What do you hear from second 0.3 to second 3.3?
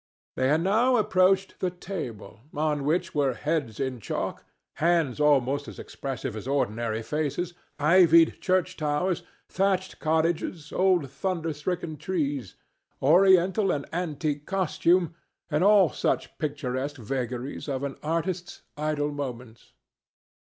They had now approached the table, on which